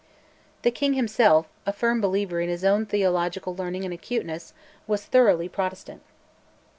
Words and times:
The 0.63 0.71
king 0.71 0.95
himself, 0.95 1.47
a 1.63 1.71
firm 1.71 2.01
believer 2.01 2.41
in 2.41 2.49
his 2.49 2.65
own 2.65 2.87
theological 2.87 3.55
learning 3.55 3.85
and 3.85 3.93
acuteness, 3.93 4.51
was 4.87 5.05
thoroughly 5.05 5.47
Protestant. 5.47 6.01